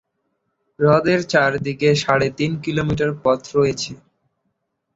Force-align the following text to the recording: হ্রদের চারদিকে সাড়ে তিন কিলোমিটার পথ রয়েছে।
হ্রদের 0.79 1.19
চারদিকে 1.31 1.89
সাড়ে 2.03 2.27
তিন 2.37 2.51
কিলোমিটার 2.63 3.11
পথ 3.23 3.41
রয়েছে। 3.57 3.91